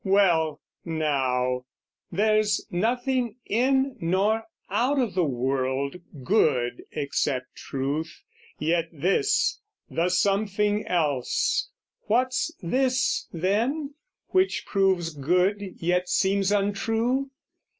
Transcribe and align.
Well, 0.03 0.59
now; 0.83 1.67
there's 2.11 2.65
nothing 2.71 3.35
in 3.45 3.97
nor 3.99 4.45
out 4.67 4.97
o' 4.97 5.05
the 5.05 5.23
world 5.23 5.95
Good 6.23 6.83
except 6.91 7.53
truth: 7.55 8.23
yet 8.57 8.89
this, 8.91 9.59
the 9.91 10.09
something 10.09 10.87
else, 10.87 11.69
What's 12.07 12.51
this 12.63 13.27
then, 13.31 13.93
which 14.29 14.65
proves 14.65 15.13
good 15.13 15.61
yet 15.75 16.09
seems 16.09 16.51
untrue? 16.51 17.29